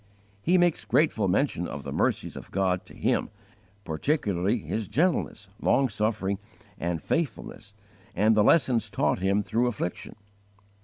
He 0.41 0.57
makes 0.57 0.83
grateful 0.83 1.27
mention 1.27 1.67
of 1.67 1.83
the 1.83 1.91
mercies 1.93 2.35
of 2.35 2.49
God, 2.49 2.87
to 2.87 2.95
him, 2.95 3.29
particularly 3.85 4.57
His 4.57 4.87
gentleness, 4.87 5.47
long 5.61 5.89
suffering, 5.89 6.39
and 6.79 6.99
faithfulness 6.99 7.75
and 8.15 8.35
the 8.35 8.43
lessons 8.43 8.89
taught 8.89 9.19
him 9.19 9.43
through 9.43 9.67
affliction. 9.67 10.15